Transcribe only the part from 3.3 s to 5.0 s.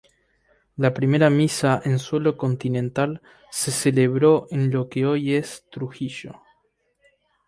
se celebró en lo